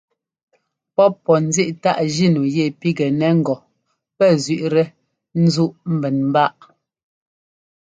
Pɔ́p 0.95 1.11
pɔ́ 1.25 1.37
ńzíꞌ 1.47 1.71
táꞌ 1.83 2.05
jínu 2.15 2.41
yɛ 2.55 2.65
pigɛnɛ 2.79 3.27
ŋgɔ 3.39 3.55
pɛ́ 4.17 4.31
zẅíꞌtɛ 4.43 4.83
ńzúꞌ 5.43 5.73
ḿbɛn 5.93 6.17
ḿbáꞌ. 6.29 6.65